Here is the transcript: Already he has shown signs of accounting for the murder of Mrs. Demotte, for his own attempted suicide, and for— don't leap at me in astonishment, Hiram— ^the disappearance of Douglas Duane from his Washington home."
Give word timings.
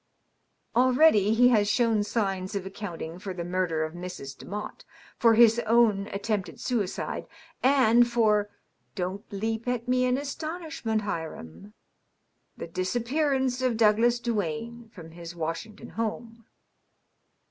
Already 0.75 1.35
he 1.35 1.49
has 1.49 1.67
shown 1.69 2.03
signs 2.03 2.55
of 2.55 2.65
accounting 2.65 3.19
for 3.19 3.35
the 3.35 3.43
murder 3.45 3.83
of 3.83 3.93
Mrs. 3.93 4.35
Demotte, 4.35 4.83
for 5.19 5.35
his 5.35 5.59
own 5.67 6.07
attempted 6.07 6.59
suicide, 6.59 7.27
and 7.61 8.07
for— 8.09 8.49
don't 8.95 9.31
leap 9.31 9.67
at 9.67 9.87
me 9.87 10.05
in 10.05 10.17
astonishment, 10.17 11.03
Hiram— 11.03 11.75
^the 12.59 12.73
disappearance 12.73 13.61
of 13.61 13.77
Douglas 13.77 14.19
Duane 14.19 14.89
from 14.89 15.11
his 15.11 15.35
Washington 15.35 15.89
home." 15.89 16.45